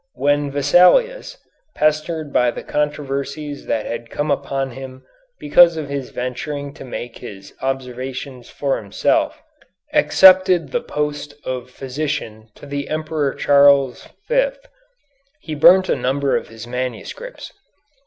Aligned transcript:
When 0.15 0.49
Vesalius, 0.49 1.37
pestered 1.75 2.33
by 2.33 2.49
the 2.49 2.63
controversies 2.63 3.67
that 3.67 3.85
had 3.85 4.09
come 4.09 4.31
upon 4.31 4.71
him 4.71 5.03
because 5.39 5.77
of 5.77 5.89
his 5.89 6.09
venturing 6.09 6.73
to 6.73 6.83
make 6.83 7.19
his 7.19 7.53
observations 7.61 8.49
for 8.49 8.77
himself, 8.81 9.43
accepted 9.93 10.71
the 10.71 10.81
post 10.81 11.35
of 11.45 11.69
physician 11.69 12.49
to 12.55 12.65
the 12.65 12.89
Emperor 12.89 13.35
Charles 13.35 14.07
V, 14.27 14.49
he 15.39 15.53
burnt 15.53 15.87
a 15.87 15.95
number 15.95 16.35
of 16.35 16.47
his 16.47 16.65
manuscripts. 16.65 17.53